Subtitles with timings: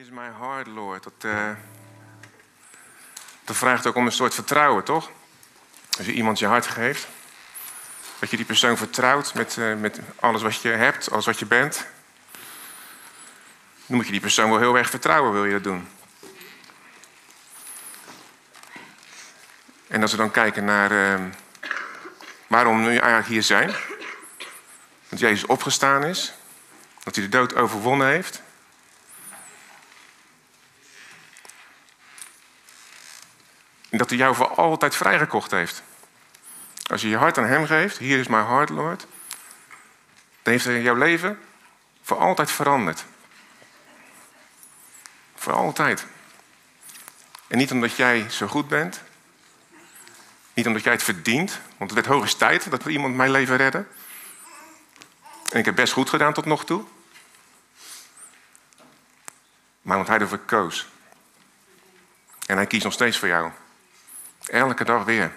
[0.00, 1.02] is my heart, Lord.
[1.02, 1.50] Dat, uh,
[3.44, 5.10] dat vraagt ook om een soort vertrouwen, toch?
[5.96, 7.08] Als je iemand je hart geeft,
[8.18, 11.46] dat je die persoon vertrouwt met, uh, met alles wat je hebt, alles wat je
[11.46, 11.86] bent.
[13.86, 15.88] Dan moet je die persoon wel heel erg vertrouwen, wil je dat doen.
[19.86, 21.24] En als we dan kijken naar uh,
[22.46, 23.74] waarom we nu eigenlijk hier zijn.
[25.08, 26.32] Dat Jezus opgestaan is.
[27.02, 28.44] Dat hij de dood overwonnen heeft.
[33.88, 35.82] En dat hij jou voor altijd vrijgekocht heeft.
[36.90, 39.06] Als je je hart aan hem geeft, hier is mijn hart, Lord.
[40.42, 41.38] Dan heeft hij jouw leven
[42.02, 43.04] voor altijd veranderd.
[45.34, 46.06] Voor altijd.
[47.46, 49.00] En niet omdat jij zo goed bent.
[50.54, 51.60] Niet omdat jij het verdient.
[51.76, 53.84] Want het werd hoog tijd dat iemand mijn leven redde.
[55.50, 56.84] En ik heb best goed gedaan tot nog toe.
[59.82, 60.86] Maar want hij ervoor koos.
[62.46, 63.50] En hij kiest nog steeds voor jou.
[64.46, 65.32] Elke dag weer.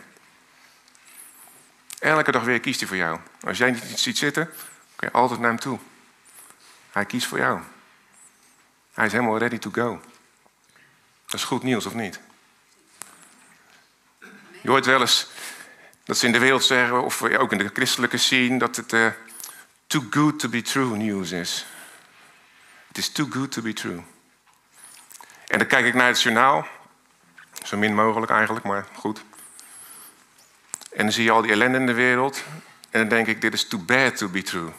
[2.00, 3.20] Elke dag weer kiest hij voor jou.
[3.42, 4.46] Als jij niet ziet zitten,
[4.96, 5.80] kun je altijd naar hem toe.
[6.92, 7.62] Hij kiest voor jou.
[8.94, 10.02] Hij is helemaal ready to go.
[11.26, 12.20] Dat is goed nieuws, of niet?
[14.62, 15.30] Je hoort wel eens
[16.04, 19.08] dat ze in de wereld zeggen, of ook in de christelijke scene, dat het uh,
[19.88, 21.66] too good to be true nieuws is.
[22.88, 24.04] Het is too good to be true.
[25.48, 26.68] En dan kijk ik naar het journaal
[27.64, 29.24] zo min mogelijk eigenlijk, maar goed.
[30.92, 32.44] En dan zie je al die ellende in de wereld.
[32.90, 34.72] En dan denk ik, dit is too bad to be true.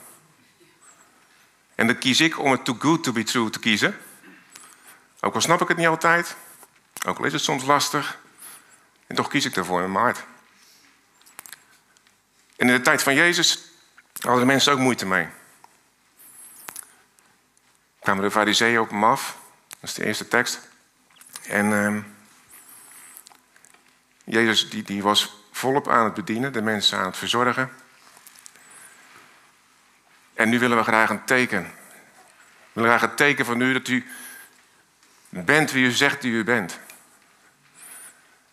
[1.74, 3.98] En dan kies ik om het too good to be true te kiezen.
[5.20, 6.36] Ook al snap ik het niet altijd.
[7.06, 8.18] Ook al is het soms lastig.
[9.06, 10.14] En toch kies ik daarvoor in mijn.
[12.56, 13.70] En in de tijd van Jezus
[14.20, 15.28] hadden de mensen ook moeite mee.
[18.00, 19.38] Kwamen de fariseeën op hem af.
[19.68, 20.60] Dat is de eerste tekst.
[21.42, 21.66] En...
[21.70, 22.02] Uh,
[24.30, 27.70] Jezus die, die was volop aan het bedienen, de mensen aan het verzorgen.
[30.34, 31.62] En nu willen we graag een teken.
[32.72, 34.06] We willen graag een teken van u dat u
[35.28, 36.72] bent wie u zegt die u bent.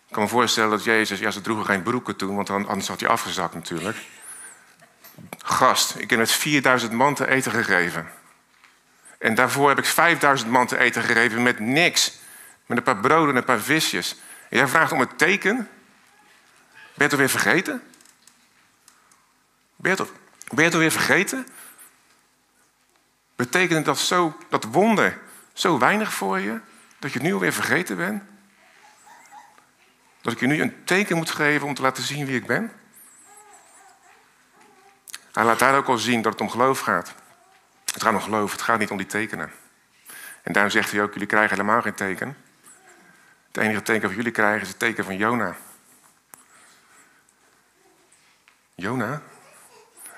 [0.06, 3.00] Ik kan me voorstellen dat Jezus, ja ze droegen geen broeken toen, want anders had
[3.00, 3.96] hij afgezakt natuurlijk.
[5.44, 8.10] Gast, ik heb met 4000 man te eten gegeven.
[9.18, 12.18] En daarvoor heb ik 5000 man te eten gegeven met niks.
[12.66, 14.16] Met een paar broden en een paar visjes.
[14.48, 15.68] En jij vraagt om een teken?
[16.98, 17.82] Ben je het alweer vergeten?
[19.76, 20.06] Ben je
[20.54, 21.46] ben het alweer vergeten?
[23.36, 25.18] Betekent dat, zo, dat wonder
[25.52, 26.60] zo weinig voor je,
[26.98, 28.22] dat je het nu alweer vergeten bent?
[30.20, 32.72] Dat ik je nu een teken moet geven om te laten zien wie ik ben?
[35.32, 37.14] Hij laat daar ook al zien dat het om geloof gaat.
[37.84, 39.50] Het gaat om geloof, het gaat niet om die tekenen.
[40.42, 42.36] En daarom zegt hij ook, jullie krijgen helemaal geen teken.
[43.46, 45.56] Het enige teken dat jullie krijgen is het teken van Jona.
[48.80, 49.22] Jona?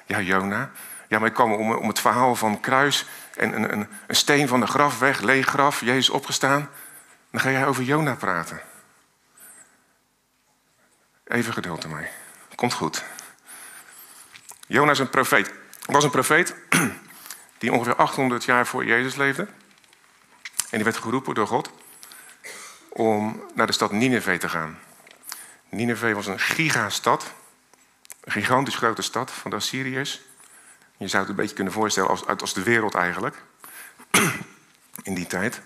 [0.07, 0.71] Ja, Jona.
[1.09, 3.07] Ja, maar ik kwam om, om het verhaal van kruis
[3.37, 6.71] en een, een, een steen van de graf weg, leeg graf, Jezus opgestaan.
[7.31, 8.61] Dan ga jij over Jona praten.
[11.25, 12.09] Even geduld ermee.
[12.55, 13.05] Komt goed.
[14.67, 15.53] Jona is een profeet.
[15.87, 16.55] was een profeet
[17.59, 19.43] die ongeveer 800 jaar voor Jezus leefde.
[20.71, 21.71] En die werd geroepen door God
[22.89, 24.79] om naar de stad Nineveh te gaan.
[25.69, 27.39] Nineveh was een gigastad.
[28.21, 30.21] Een gigantisch grote stad van de Assyriërs.
[30.97, 33.43] Je zou het een beetje kunnen voorstellen als, als de wereld eigenlijk.
[35.03, 35.61] In die tijd.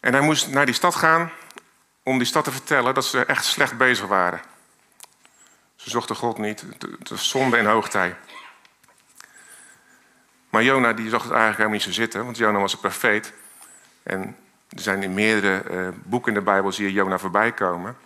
[0.00, 1.30] En hij moest naar die stad gaan
[2.02, 4.40] om die stad te vertellen dat ze echt slecht bezig waren.
[5.76, 6.64] Ze zochten God niet.
[6.98, 8.16] Het was zonde en hoogtij.
[10.50, 13.32] Maar Jona die zag het eigenlijk helemaal niet zo zitten, want Jona was een profeet.
[14.02, 14.36] En
[14.68, 17.96] er zijn in meerdere uh, boeken in de Bijbel zie je Jona voorbij komen.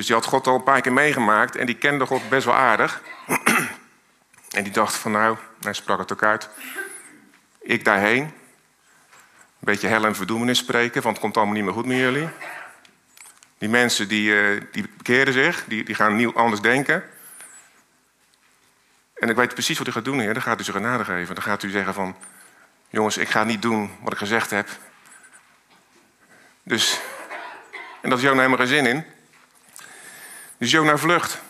[0.00, 2.54] Dus die had God al een paar keer meegemaakt en die kende God best wel
[2.54, 3.02] aardig.
[4.56, 6.48] en die dacht van nou, hij sprak het ook uit.
[7.60, 8.22] Ik daarheen.
[8.22, 8.32] Een
[9.58, 12.28] beetje hel en verdoemenis spreken, want het komt allemaal niet meer goed met jullie.
[13.58, 17.04] Die mensen die, uh, die bekeren zich, die, die gaan nieuw anders denken.
[19.14, 20.32] En ik weet precies wat u gaat doen, heer.
[20.32, 21.34] Dan gaat u ze genade geven.
[21.34, 22.16] Dan gaat u zeggen van...
[22.88, 24.68] Jongens, ik ga niet doen wat ik gezegd heb.
[26.62, 27.00] Dus,
[28.02, 29.18] en dat is Jona helemaal geen zin in.
[30.60, 31.40] Dus Jona vlucht.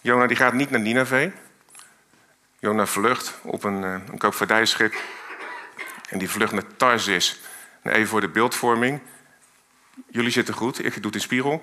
[0.00, 1.32] Jona die gaat niet naar Nineveh.
[2.58, 4.94] Jona vlucht op een, eh, een koopvaardijschip.
[6.08, 7.40] En die vlucht naar Tarsis.
[7.82, 9.00] Even voor de beeldvorming.
[10.08, 11.62] Jullie zitten goed, ik doe het in spiegel.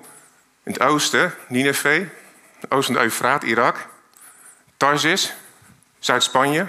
[0.62, 2.08] In het oosten, Nineveh.
[2.68, 3.88] Oosten de Eufraat, Irak.
[4.76, 5.34] Tarsis,
[5.98, 6.66] Zuid-Spanje.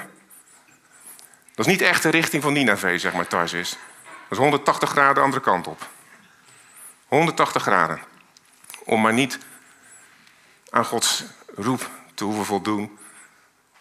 [1.56, 3.70] Dat is niet echt de richting van Nineveh, zeg maar, Tarsis.
[3.70, 5.88] Dat is 180 graden de andere kant op.
[7.08, 8.13] 180 graden.
[8.84, 9.40] Om maar niet
[10.70, 11.24] aan Gods
[11.56, 13.00] roep te hoeven voldoen.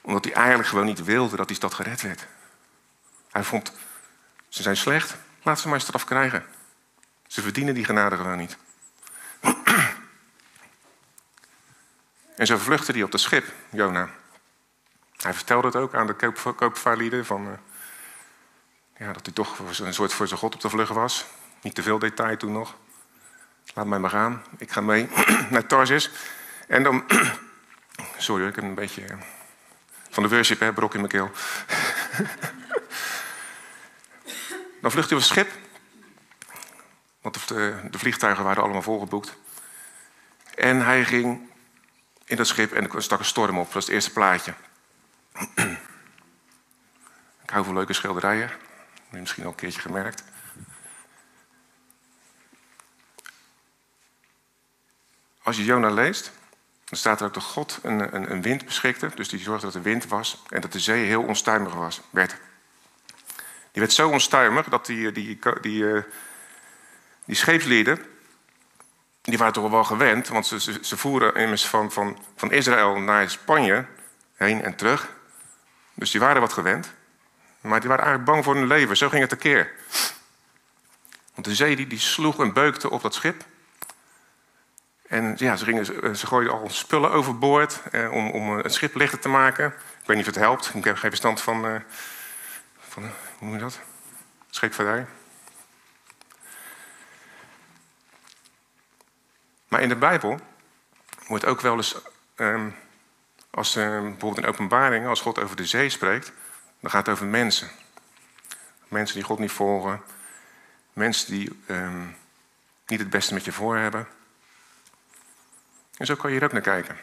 [0.01, 2.27] Omdat hij eigenlijk gewoon niet wilde dat die stad gered werd.
[3.31, 3.73] Hij vond,
[4.49, 6.45] ze zijn slecht, laat ze maar straf krijgen.
[7.27, 8.57] Ze verdienen die genade gewoon niet.
[12.37, 14.11] En zo vluchtte hij op het schip, Jona.
[15.17, 17.53] Hij vertelde het ook aan de koop, koopvaarlieden van, uh,
[18.97, 21.25] ja, dat hij toch een soort voor zijn God op de vlucht was.
[21.61, 22.75] Niet te veel detail toen nog.
[23.75, 24.43] Laat mij maar gaan.
[24.59, 25.09] Ik ga mee
[25.51, 26.11] naar Tarsis.
[26.69, 27.05] En dan.
[28.17, 29.05] Sorry, ik heb een beetje.
[29.05, 29.17] Eh,
[30.11, 31.31] van de worship, hè, brok in mijn keel.
[34.83, 35.51] dan vlucht hij op het schip.
[37.21, 39.37] Want de, de vliegtuigen waren allemaal volgeboekt.
[40.55, 41.51] En hij ging
[42.25, 43.65] in dat schip en er stak een storm op.
[43.65, 44.55] Dat was het eerste plaatje.
[47.45, 48.51] ik hou van leuke schilderijen.
[49.11, 50.25] Dat misschien al een keertje gemerkt.
[55.43, 56.33] Als je Jona leest,
[56.85, 59.11] dan staat er ook dat God een, een, een, wind beschikte.
[59.15, 62.37] Dus die zorgde dat er wind was en dat de zee heel onstuimig was, werd.
[63.73, 66.03] Die werd zo onstuimig dat die, die, die, die, eh,
[67.29, 68.11] scheepslieden
[69.23, 72.99] die waren toch wel gewend, want ze, ze, ze voeren immers van, van, van Israël
[72.99, 73.87] naar Spanje
[74.35, 75.09] heen en terug.
[75.95, 76.93] Dus die waren wat gewend.
[77.61, 78.97] Maar die waren eigenlijk bang voor hun leven.
[78.97, 79.73] Zo ging het tekeer.
[81.35, 83.45] Want de zee die, die sloeg en beukte op dat schip.
[85.13, 89.19] En ja, ze, gingen, ze gooiden al spullen overboord eh, om, om het schip lichter
[89.19, 89.67] te maken.
[89.67, 90.75] Ik weet niet of het helpt.
[90.75, 91.81] Ik heb geen verstand van, uh,
[92.79, 93.11] van hoe
[93.41, 93.81] noem je dat?
[94.51, 95.07] Scheepvaardij.
[99.69, 100.41] Maar in de Bijbel
[101.27, 101.97] wordt ook wel eens,
[102.35, 102.69] ehm,
[103.51, 106.33] als uh, bijvoorbeeld in openbaring, als God over de zee spreekt,
[106.81, 107.71] dan gaat het over mensen.
[108.89, 110.03] Mensen die God niet volgen,
[110.93, 112.07] mensen die ehm,
[112.87, 114.09] niet het beste met je voor hebben.
[116.03, 116.97] En zo kan je hier ook naar kijken.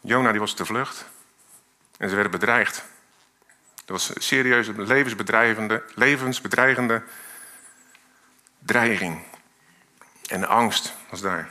[0.00, 1.04] Jona die was te vlucht
[1.98, 2.84] en ze werden bedreigd.
[3.74, 7.02] Dat was serieuze, levensbedreigende, levensbedreigende
[8.58, 9.22] dreiging
[10.26, 11.50] en angst was daar.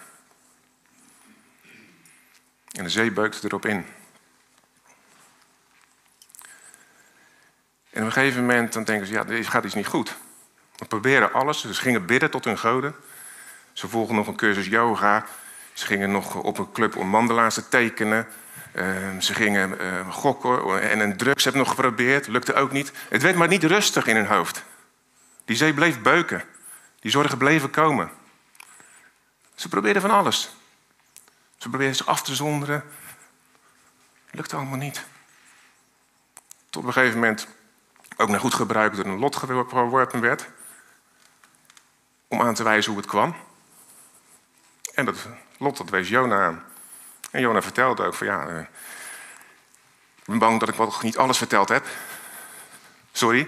[2.72, 3.86] En de zee beukte erop in.
[7.90, 10.16] En op een gegeven moment dan denken ze, ja, dit gaat iets niet goed.
[10.76, 11.62] We proberen alles.
[11.62, 12.96] Ze gingen bidden tot hun goden.
[13.80, 15.26] Ze volgden nog een cursus yoga.
[15.74, 18.28] Ze gingen nog op een club om mandala's te tekenen.
[18.74, 22.28] Ehm, ze gingen uh, gokken en een drugs hebben nog geprobeerd.
[22.28, 22.92] Lukte ook niet.
[23.10, 24.64] Het werd maar niet rustig in hun hoofd.
[25.46, 26.44] Die zee bleef beuken.
[27.00, 28.12] Die zorgen bleven komen.
[29.56, 30.56] Ze probeerden van alles.
[31.58, 32.84] Ze probeerden zich af te zonderen.
[34.32, 35.06] Lukte allemaal niet.
[36.70, 37.48] Tot op een gegeven moment
[38.18, 40.50] ook naar goed gebruik door een lot geworpen werd.
[42.28, 43.36] Om aan te wijzen hoe het kwam.
[45.00, 46.64] En dat lot dat wees Jona aan.
[47.32, 48.60] En Jona vertelde ook van ja, eh,
[50.16, 51.86] ik ben bang dat ik wel niet alles verteld heb.
[53.12, 53.48] Sorry.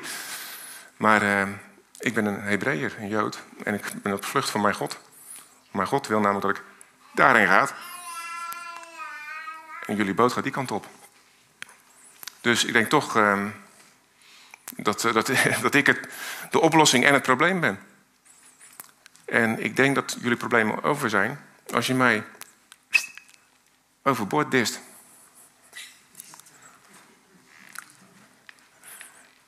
[0.98, 1.48] Maar uh,
[2.00, 3.40] ik ben een Hebreeër, een Jood.
[3.64, 5.00] En ik ben op vlucht van mijn God.
[5.72, 6.64] Mijn God wil namelijk dat ik
[7.14, 7.68] daarheen ga.
[9.86, 10.88] En jullie boot gaat die kant op.
[12.42, 13.46] Dus ik denk toch uh,
[14.76, 15.32] dat, dat,
[15.62, 16.08] dat ik het,
[16.52, 17.80] de oplossing en het probleem ben.
[19.32, 21.40] En ik denk dat jullie problemen over zijn
[21.74, 22.24] als je mij
[24.04, 24.80] overboord dist.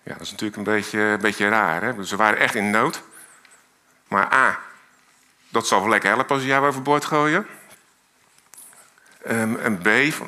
[0.03, 1.81] Ja, dat is natuurlijk een beetje, een beetje raar.
[1.81, 2.03] Hè?
[2.03, 3.03] Ze waren echt in nood.
[4.07, 4.59] Maar A,
[5.49, 7.47] dat zal wel lekker helpen als je jou overboord gooien.
[9.27, 9.83] Um, en B,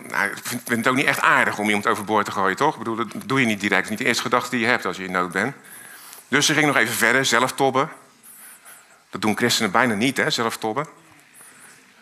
[0.09, 2.74] nou, ik vind het ook niet echt aardig om iemand overboord te gooien, toch?
[2.74, 3.81] Ik bedoel, dat doe je niet direct.
[3.81, 5.55] Dat is niet de eerste gedachte die je hebt als je in nood bent.
[6.27, 7.89] Dus ze ging nog even verder, zelf tobben.
[9.15, 10.88] Dat doen christenen bijna niet, hè, zelf tobben.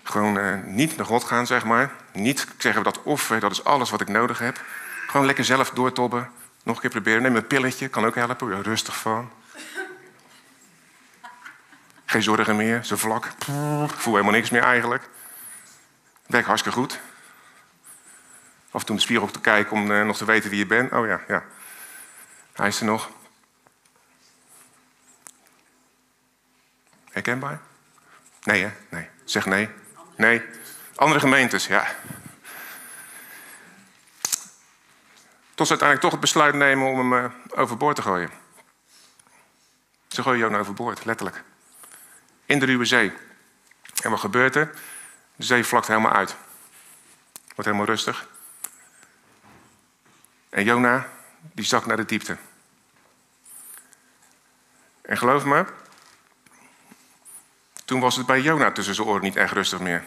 [0.04, 1.92] Gewoon uh, niet naar God gaan, zeg maar.
[2.14, 4.62] Niet zeggen dat offer, dat is alles wat ik nodig heb.
[5.08, 6.32] Gewoon lekker zelf doortobben.
[6.64, 7.22] Nog een keer proberen.
[7.22, 8.64] Neem een pilletje, kan ook helpen.
[8.64, 9.32] Rustig van.
[12.06, 13.26] Geen zorgen meer, zo vlak.
[13.26, 15.10] Ik voel helemaal niks meer eigenlijk.
[16.26, 17.00] Werkt hartstikke goed.
[18.72, 20.92] Af en toe de spiegel te kijken om uh, nog te weten wie je bent.
[20.92, 21.44] Oh ja, ja.
[22.54, 23.10] Hij is er nog.
[27.14, 27.62] Herkenbaar?
[28.44, 28.72] Nee, hè?
[28.90, 29.10] Nee.
[29.24, 29.70] Zeg nee.
[30.16, 30.42] Nee.
[30.96, 31.96] Andere gemeentes, ja.
[35.56, 38.30] Tot ze uiteindelijk toch het besluit nemen om hem uh, overboord te gooien.
[40.08, 41.44] Ze gooien Jona overboord, letterlijk.
[42.46, 43.14] In de ruwe zee.
[44.02, 44.74] En wat gebeurt er?
[45.36, 46.36] De zee vlakt helemaal uit.
[47.46, 48.28] Wordt helemaal rustig.
[50.50, 52.38] En Jona, die zak naar de diepte.
[55.02, 55.66] En geloof me,
[57.86, 60.04] toen was het bij Jona tussen zijn oren niet echt rustig meer.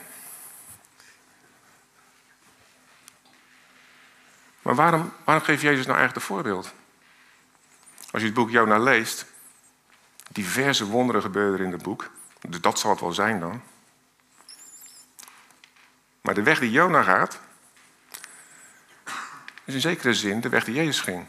[4.63, 6.73] Maar waarom, waarom geeft Jezus nou eigenlijk het voorbeeld?
[8.11, 9.27] Als je het boek Jona leest,
[10.29, 12.11] diverse wonderen gebeuren in het boek.
[12.41, 13.63] Dus dat zal het wel zijn dan.
[16.21, 17.41] Maar de weg die Jona gaat,
[19.65, 21.27] is in zekere zin de weg die Jezus ging.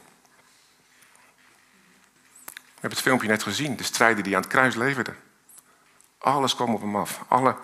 [2.46, 5.27] We hebben het filmpje net gezien, de strijden die aan het kruis leverden.
[6.18, 7.24] Alles kwam op hem af.
[7.28, 7.56] Alle,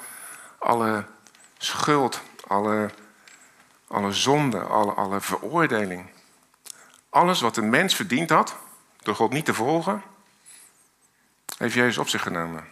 [0.57, 1.05] alle
[1.57, 2.91] schuld, alle,
[3.87, 6.09] alle zonde, alle, alle veroordeling.
[7.09, 8.55] Alles wat de mens verdiend had,
[8.97, 10.03] door God niet te volgen,
[11.57, 12.67] heeft Jezus op zich genomen.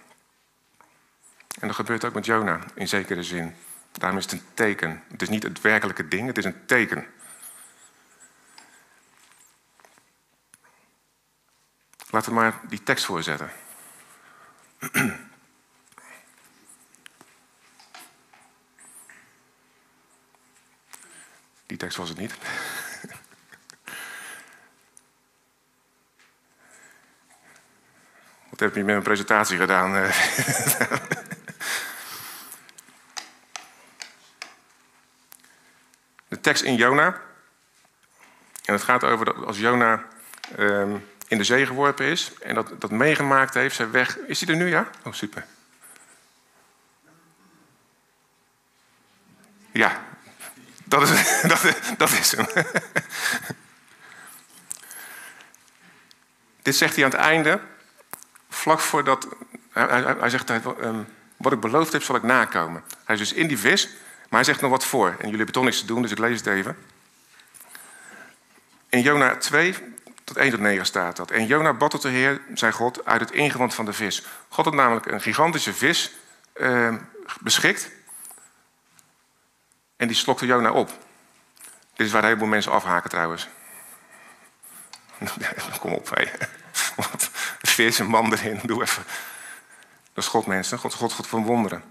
[1.59, 3.55] En dat gebeurt ook met Jona, in zekere zin.
[3.91, 5.03] Daarom is het een teken.
[5.07, 7.05] Het is niet het werkelijke ding, het is een teken.
[12.09, 13.51] Laten we maar die tekst voorzetten.
[21.71, 22.33] Die tekst was het niet.
[28.49, 29.91] Wat heb je met mijn presentatie gedaan?
[36.27, 37.21] De tekst in Jona.
[38.65, 40.05] En het gaat over dat als Jona
[40.57, 40.97] ehm,
[41.27, 44.17] in de zee geworpen is en dat, dat meegemaakt heeft, zijn weg.
[44.17, 44.89] Is hij er nu, ja?
[45.03, 45.45] Oh, super.
[49.71, 50.09] Ja,
[50.91, 51.62] dat is, dat,
[51.98, 52.45] dat is hem.
[56.62, 57.60] Dit zegt hij aan het einde,
[58.50, 59.27] vlak voordat.
[59.71, 61.07] Hij, hij, zegt: um,
[61.38, 62.83] Wat ik beloofd heb, zal ik nakomen.
[63.05, 63.86] Hij is dus in die vis,
[64.29, 65.07] maar hij zegt nog wat voor.
[65.07, 66.77] En jullie hebben toch niks te doen, dus ik lees het even.
[68.89, 69.75] In Jona 2,
[70.24, 71.31] tot 1 tot 9 staat dat.
[71.31, 74.25] En Jona bad tot de Heer, zijn God, uit het ingewand van de vis.
[74.50, 76.12] God had namelijk een gigantische vis
[76.55, 76.95] uh,
[77.39, 77.91] beschikt.
[80.01, 80.88] En die slokte Jona op.
[81.96, 83.48] Dit is waar een heleboel mensen afhaken trouwens.
[85.79, 86.31] Kom op, hé.
[86.96, 87.29] Wat?
[87.62, 89.03] Veer een man erin, doe even.
[90.13, 90.77] Dat is God, mensen.
[90.79, 91.84] God, God, God van wonderen.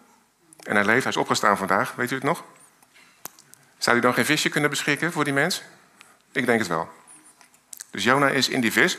[0.62, 2.44] En hij leeft, hij is opgestaan vandaag, weet u het nog?
[3.78, 5.62] Zou hij dan geen visje kunnen beschikken voor die mens?
[6.32, 6.88] Ik denk het wel.
[7.90, 8.98] Dus Jona is in die vis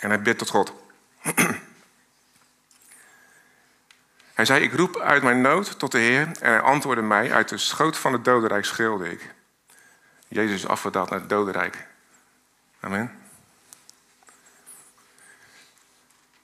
[0.00, 0.72] en hij bidt tot God.
[4.38, 7.48] hij zei, ik roep uit mijn nood tot de Heer en hij antwoordde mij, uit
[7.48, 9.34] de schoot van het dodenrijk schreeuwde ik.
[10.28, 11.86] Jezus is afgedaald naar het dodenrijk.
[12.80, 13.18] Amen.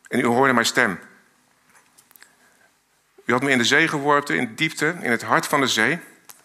[0.08, 0.98] En u hoorde mijn stem.
[3.24, 5.68] U had me in de zee geworpen, in de diepte, in het hart van de
[5.68, 6.00] zee,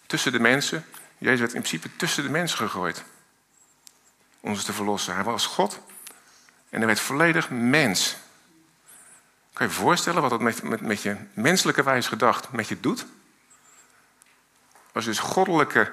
[0.06, 0.86] tussen de mensen.
[1.18, 3.04] Jezus werd in principe tussen de mensen gegooid
[4.40, 5.14] ons te verlossen.
[5.14, 5.80] Hij was God
[6.70, 8.18] en hij werd volledig mens.
[9.60, 13.06] Kan je je voorstellen wat dat met, met, je menselijke wijs gedacht met je doet?
[14.92, 15.92] Als je dus goddelijke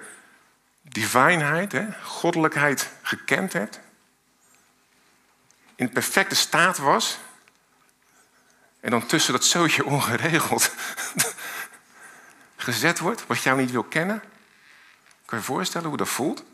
[0.82, 3.80] divineheid, hè, goddelijkheid gekend hebt,
[5.74, 7.18] in perfecte staat was,
[8.80, 10.70] en dan tussen dat zootje ongeregeld
[12.66, 14.20] gezet wordt, wat jou niet wil kennen,
[15.24, 16.44] kan je je voorstellen hoe dat voelt?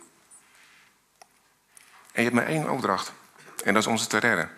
[2.13, 3.13] En je hebt maar één opdracht.
[3.65, 4.51] En dat is om ze te redden.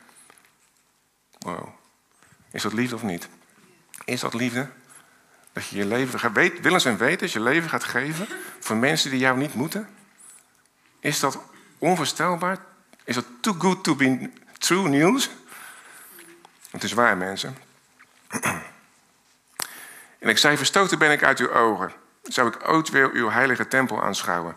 [1.39, 1.83] Wow.
[2.55, 3.29] Is dat liefde of niet?
[4.05, 4.69] Is dat liefde?
[5.53, 8.27] Dat je je leven gaat willens en wetens je leven gaat geven
[8.61, 9.89] voor mensen die jou niet moeten?
[11.01, 11.39] Is dat
[11.79, 12.59] onvoorstelbaar?
[13.05, 15.31] Is dat too good to be true news?
[16.71, 17.57] Het is waar, mensen.
[20.19, 21.93] En ik zei: Verstoten ben ik uit uw ogen.
[22.23, 24.57] Zou ik ooit weer uw heilige tempel aanschouwen?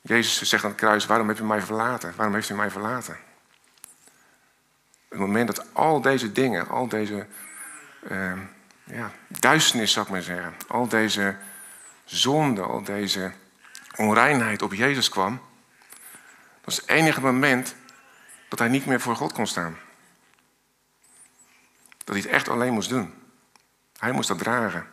[0.00, 2.12] Jezus zegt aan het kruis, waarom heeft u mij verlaten?
[2.16, 3.16] Waarom heeft u mij verlaten?
[5.10, 7.26] Het moment dat al deze dingen, al deze
[8.10, 8.32] uh,
[8.84, 11.36] ja, duisternis zou ik maar zeggen, al deze
[12.04, 13.32] zonde, al deze
[13.96, 15.40] onreinheid op Jezus kwam,
[16.54, 17.74] dat was het enige moment
[18.48, 19.78] dat hij niet meer voor God kon staan.
[22.04, 23.14] Dat hij het echt alleen moest doen.
[23.98, 24.86] Hij moest dat dragen.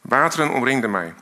[0.00, 1.14] Wateren omringden mij.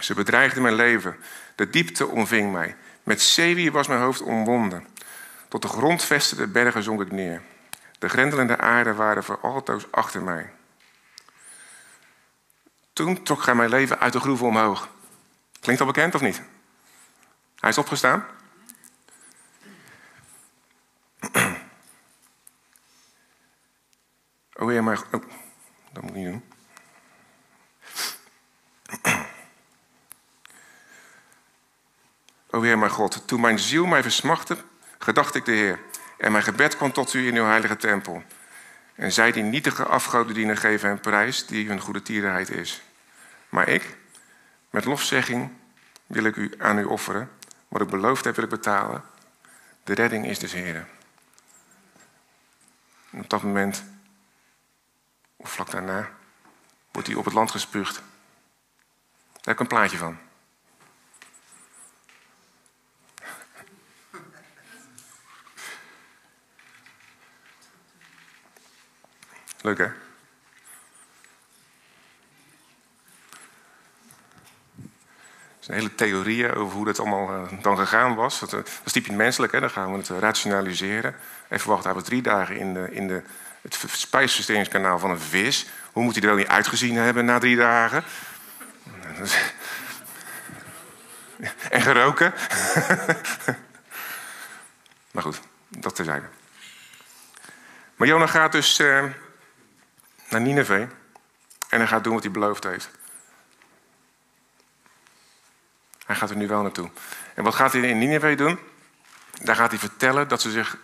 [0.00, 1.16] Ze bedreigden mijn leven.
[1.54, 2.76] De diepte omving mij.
[3.10, 4.86] Met zeewier was mijn hoofd omwonden.
[5.48, 7.42] Tot de grond de bergen zonk ik neer.
[7.98, 10.52] De grendelende aarde waren voor altoos achter mij.
[12.92, 14.88] Toen trok hij mijn leven uit de groeven omhoog.
[15.60, 16.42] Klinkt al bekend of niet?
[17.60, 18.24] Hij is opgestaan.
[24.54, 25.02] Oh maar.
[25.12, 25.22] Oh,
[25.92, 26.44] dat moet ik niet doen.
[32.50, 34.56] O Heer mijn God, toen mijn ziel mij versmachtte,
[34.98, 35.78] gedacht ik de Heer.
[36.18, 38.22] En mijn gebed kwam tot u in uw heilige tempel.
[38.94, 42.82] En zij die nietige afgoden dienen geven hen prijs, die hun goede tierenheid is.
[43.48, 43.96] Maar ik,
[44.70, 45.52] met lofzegging,
[46.06, 47.30] wil ik u aan u offeren.
[47.68, 49.02] Wat ik beloofd heb, wil ik betalen.
[49.84, 50.88] De redding is dus Heer.
[53.10, 53.84] En op dat moment,
[55.36, 56.10] of vlak daarna,
[56.90, 57.94] wordt hij op het land gespuugd.
[57.94, 60.18] Daar heb ik een plaatje van.
[69.62, 69.88] Leuk hè?
[75.58, 78.40] Zijn hele theorieën over hoe dat allemaal uh, dan gegaan was.
[78.40, 79.60] Dat, uh, dat is typisch menselijk, hè?
[79.60, 81.14] dan gaan we het uh, rationaliseren.
[81.48, 83.22] Even wachten, hij was drie dagen in, de, in de,
[83.60, 85.66] het spijsverteringskanaal van een vis.
[85.92, 88.04] Hoe moet hij er wel niet uitgezien hebben na drie dagen?
[91.70, 92.34] en geroken.
[95.12, 96.26] maar goed, dat terzijde.
[97.96, 98.82] Maar Jona gaat dus
[100.30, 100.88] naar Nineveh
[101.68, 102.90] en hij gaat doen wat hij beloofd heeft.
[106.06, 106.90] Hij gaat er nu wel naartoe.
[107.34, 108.58] En wat gaat hij in Nineveh doen?
[109.42, 110.76] Daar gaat hij vertellen dat ze zich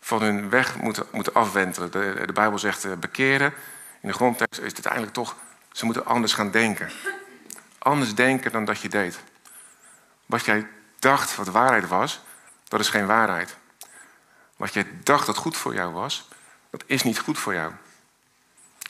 [0.00, 1.90] van hun weg moeten, moeten afwentelen.
[1.90, 3.54] De, de Bijbel zegt uh, bekeren.
[4.00, 5.36] In de grondtekst is het eigenlijk toch,
[5.72, 6.90] ze moeten anders gaan denken.
[7.78, 9.18] Anders denken dan dat je deed.
[10.26, 10.66] Wat jij
[10.98, 12.20] dacht wat waarheid was,
[12.68, 13.56] dat is geen waarheid.
[14.56, 16.28] Wat jij dacht dat goed voor jou was,
[16.70, 17.72] dat is niet goed voor jou.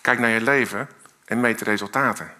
[0.02, 0.88] Kijk naar je leven
[1.24, 2.34] en meet de resultaten.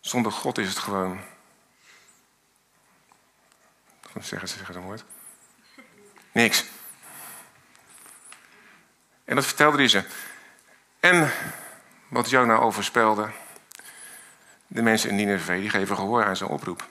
[0.00, 1.20] Zonder God is het gewoon.
[4.12, 5.04] Wat zeggen ze zeggen zo'n woord?
[6.32, 6.64] Niks.
[9.24, 10.04] En dat vertelde hij ze.
[11.00, 11.32] En
[12.08, 13.30] wat Jona overspelde.
[14.66, 16.88] De mensen in Nineveh die geven gehoor aan zijn oproep.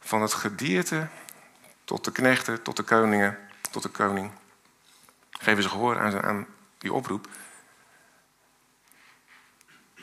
[0.00, 1.08] Van het gedierte
[1.84, 4.30] tot de knechten, tot de koningen, tot de koning.
[5.30, 6.46] Geven ze gehoor aan, aan
[6.78, 7.28] die oproep.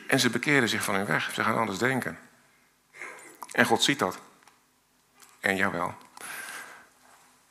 [0.06, 1.34] En ze bekeren zich van hun weg.
[1.34, 2.18] Ze gaan anders denken.
[3.52, 4.18] En God ziet dat.
[5.40, 5.94] En jawel.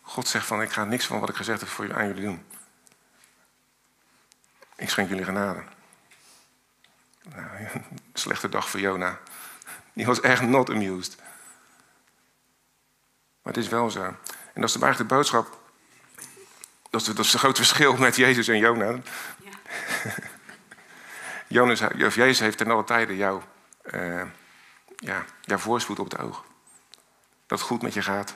[0.02, 2.46] God zegt van, ik ga niks van wat ik gezegd heb voor aan jullie doen.
[4.76, 5.64] Ik schenk jullie genade.
[7.24, 7.68] Nou,
[8.14, 9.20] slechte dag voor Jona.
[9.94, 11.16] Die was echt not amused.
[13.42, 14.04] Maar het is wel zo.
[14.54, 15.65] En dat is de, de boodschap.
[16.96, 18.86] Dat is, dat is het groot verschil met Jezus en Jona.
[18.86, 19.02] Ja.
[21.48, 23.42] Jonas, of Jezus heeft ten alle tijden jou,
[23.84, 24.22] uh,
[24.98, 26.46] ja, jouw voorspoed op het oog.
[27.48, 28.36] Dat het goed met je gaat.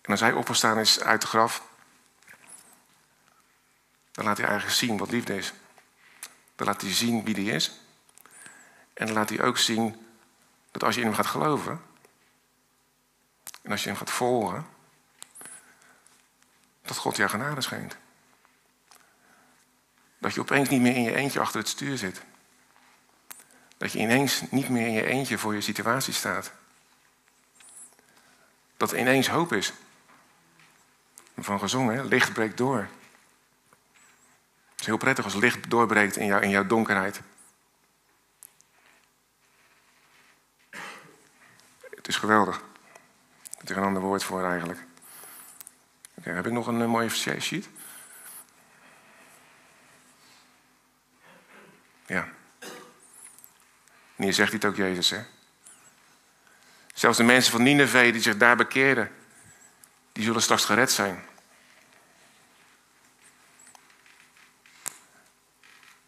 [0.00, 1.62] En als hij opgestaan is uit de graf,
[4.12, 5.52] dan laat hij eigenlijk zien wat liefde is.
[6.56, 7.80] Dan laat hij zien wie hij is.
[8.94, 10.06] En dan laat hij ook zien
[10.70, 11.80] dat als je in hem gaat geloven,
[13.62, 14.73] en als je hem gaat volgen,
[16.84, 17.96] dat God jou genade schenkt.
[20.18, 22.22] Dat je opeens niet meer in je eentje achter het stuur zit.
[23.76, 26.52] Dat je ineens niet meer in je eentje voor je situatie staat.
[28.76, 29.72] Dat er ineens hoop is.
[31.36, 32.88] Van gezongen, licht breekt door.
[34.70, 37.20] Het is heel prettig als licht doorbreekt in, in jouw donkerheid.
[41.90, 42.62] Het is geweldig.
[43.58, 44.84] Het is een ander woord voor eigenlijk.
[46.32, 47.68] Heb ik nog een, een mooie sheet?
[52.06, 52.28] Ja.
[54.16, 55.22] En hier zegt het ook Jezus, hè?
[56.94, 59.10] Zelfs de mensen van Nineveh die zich daar bekeren,
[60.12, 61.24] die zullen straks gered zijn.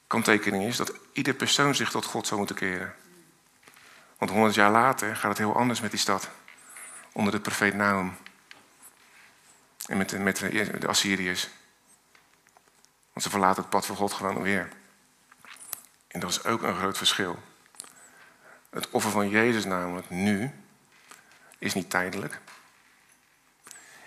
[0.07, 2.95] Kanttekening is dat ieder persoon zich tot God zou moeten keren.
[4.19, 6.31] Want honderd jaar later gaat het heel anders met die stad.
[7.13, 8.17] Onder de profeet Nahum.
[9.87, 10.37] En met de, met
[10.81, 11.49] de Assyriërs.
[13.13, 14.69] Want ze verlaten het pad van God gewoon weer.
[16.09, 17.43] En dat is ook een groot verschil.
[18.71, 20.51] Het offer van Jezus namelijk nu
[21.59, 22.41] is niet tijdelijk.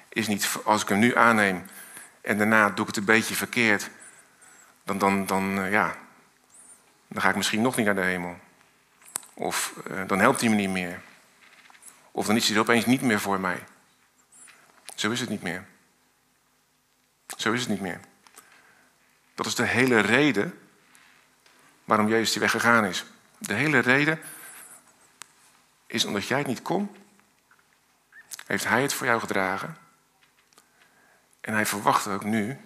[0.09, 1.65] Is niet als ik hem nu aanneem
[2.21, 3.89] en daarna doe ik het een beetje verkeerd,
[4.83, 5.95] dan, dan, dan, eh, ja,
[7.07, 8.37] dan ga ik misschien nog niet naar de hemel.
[9.33, 11.01] Of uh, dan helpt hij me niet meer.
[12.11, 13.63] Of dan is hij opeens niet meer voor mij.
[14.99, 15.65] Zo is het niet meer.
[17.37, 17.99] Zo is het niet meer.
[19.35, 20.59] Dat is de hele reden
[21.85, 23.05] waarom Jezus die weg gegaan is.
[23.37, 24.19] De hele reden
[25.87, 26.95] is omdat jij het niet kon,
[28.45, 29.77] heeft Hij het voor jou gedragen.
[31.41, 32.59] En Hij verwacht ook nu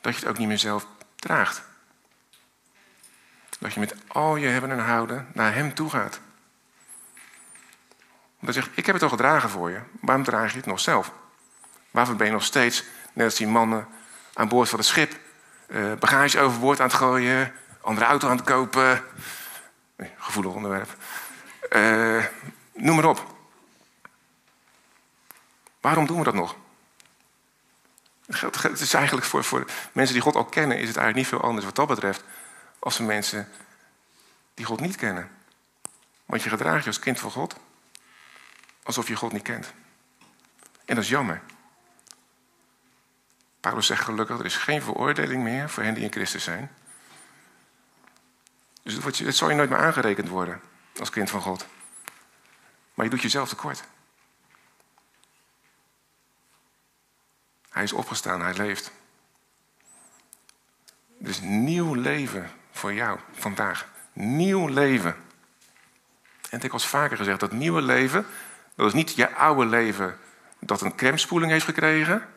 [0.00, 1.62] dat je het ook niet meer zelf draagt.
[3.58, 6.20] Dat je met al je hebben en houden naar Hem toe gaat.
[8.38, 9.80] Omdat je zegt, ik heb het al gedragen voor je.
[10.00, 11.19] Waarom draag je het nog zelf?
[11.90, 13.88] Waarvoor ben je nog steeds, net als die mannen
[14.34, 15.18] aan boord van het schip...
[15.70, 19.04] Uh, bagage overboord aan het gooien, andere auto aan het kopen.
[20.16, 20.96] Gevoelig onderwerp.
[21.70, 22.24] Uh,
[22.72, 23.34] noem maar op.
[25.80, 26.56] Waarom doen we dat nog?
[28.26, 31.48] Het is eigenlijk voor, voor mensen die God al kennen, is het eigenlijk niet veel
[31.48, 32.24] anders wat dat betreft.
[32.78, 33.48] Als voor mensen
[34.54, 35.30] die God niet kennen.
[36.24, 37.56] Want je gedraagt je als kind van God
[38.82, 39.72] alsof je God niet kent.
[40.84, 41.42] En dat is jammer.
[43.60, 46.70] Paulus zegt gelukkig, er is geen veroordeling meer voor hen die in Christus zijn.
[48.82, 50.60] Dus het zal je nooit meer aangerekend worden
[50.98, 51.66] als kind van God.
[52.94, 53.84] Maar je doet jezelf tekort.
[57.70, 58.92] Hij is opgestaan, hij leeft.
[61.18, 63.88] Dus nieuw leven voor jou vandaag.
[64.12, 65.16] Nieuw leven.
[66.50, 68.26] En ik heb vaker gezegd, dat nieuwe leven,
[68.74, 70.18] dat is niet je oude leven
[70.58, 72.28] dat een crèmespoeling heeft gekregen.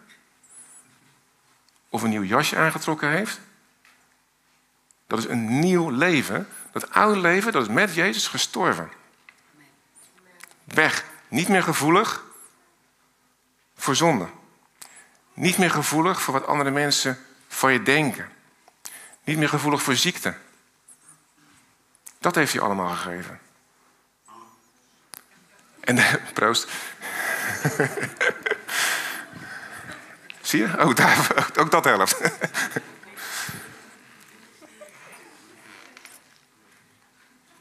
[1.94, 3.40] Of een nieuw jasje aangetrokken heeft.
[5.08, 6.48] Dat is een nieuw leven.
[6.72, 8.92] Dat oude leven, dat is met Jezus gestorven.
[10.64, 11.06] Weg.
[11.28, 12.24] Niet meer gevoelig
[13.76, 14.28] voor zonde.
[15.34, 18.30] Niet meer gevoelig voor wat andere mensen van je denken.
[19.24, 20.38] Niet meer gevoelig voor ziekte.
[22.20, 23.40] Dat heeft hij allemaal gegeven.
[25.80, 25.98] En
[26.34, 26.70] proost.
[30.58, 30.78] Je?
[31.56, 32.20] Ook, dat helpt.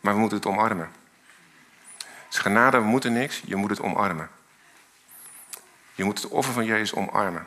[0.01, 0.93] maar we moeten het omarmen.
[2.29, 4.31] Genade, we moeten niks, je moet het omarmen.
[5.95, 7.47] Je moet het offer van Jezus omarmen.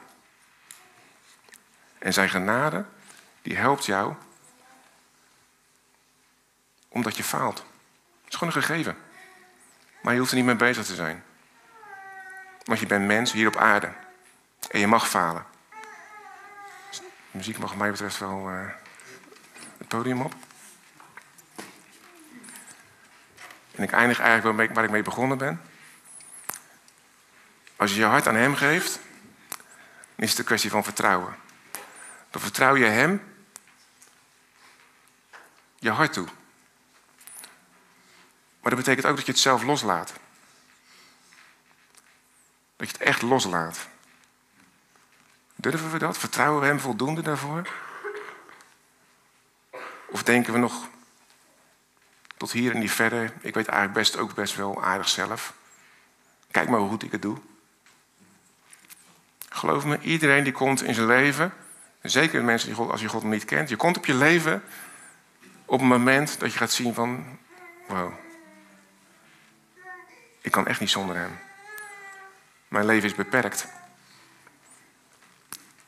[1.98, 2.86] En zijn genade,
[3.42, 4.14] die helpt jou
[6.88, 7.58] omdat je faalt.
[8.24, 8.98] Het is gewoon een gegeven.
[10.02, 11.24] Maar je hoeft er niet mee bezig te zijn.
[12.64, 13.92] Want je bent mens hier op aarde.
[14.70, 15.46] En je mag falen.
[16.92, 17.02] De
[17.32, 18.70] muziek mag wat mij betreft wel uh,
[19.78, 20.34] het podium op.
[23.72, 25.62] En ik eindig eigenlijk waar ik mee begonnen ben.
[27.76, 29.00] Als je je hart aan Hem geeft,
[30.16, 31.36] is het een kwestie van vertrouwen.
[32.30, 33.34] Dan vertrouw je Hem
[35.80, 36.28] je hart toe.
[38.62, 40.14] Maar dat betekent ook dat je het zelf loslaat.
[42.76, 43.88] Dat je het echt loslaat.
[45.66, 46.18] Durven we dat?
[46.18, 47.68] Vertrouwen we Hem voldoende daarvoor?
[50.06, 50.88] Of denken we nog
[52.38, 53.34] tot hier en niet verder?
[53.42, 55.54] Ik weet eigenlijk best ook best wel aardig zelf.
[56.52, 57.38] Kijk maar hoe goed ik het doe.
[59.50, 61.54] Geloof me, iedereen die komt in zijn leven
[62.02, 63.70] zeker mensen die God, als je God niet kent.
[63.70, 64.64] Je komt op je leven
[65.66, 67.40] op een moment dat je gaat zien van...
[67.88, 68.14] Wow,
[70.42, 71.40] ik kan echt niet zonder hem.
[72.68, 73.68] Mijn leven is beperkt.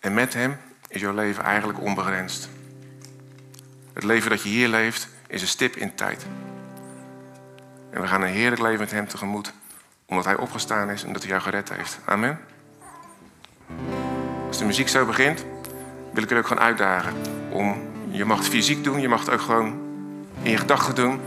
[0.08, 2.50] En met hem is jouw leven eigenlijk onbegrensd.
[3.94, 6.26] Het leven dat je hier leeft is een stip in tijd.
[7.90, 9.54] En we gaan een heerlijk leven met hem tegemoet.
[10.06, 12.00] Omdat hij opgestaan is en dat hij jou gered heeft.
[12.06, 12.40] Amen.
[14.48, 15.46] Als de muziek zo begint
[16.14, 17.14] wil ik er ook gewoon uitdagen.
[17.50, 19.80] Om, je mag het fysiek doen, je mag het ook gewoon
[20.42, 21.20] in je gedachten doen.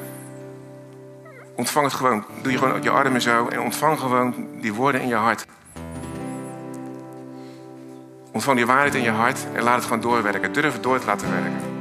[1.56, 2.24] Ontvang het gewoon.
[2.42, 5.46] Doe je gewoon je armen zo en ontvang gewoon die woorden in je hart.
[8.40, 10.52] Ontvang die waarheid in je hart en laat het gewoon doorwerken.
[10.52, 11.79] Durf het door te laten werken.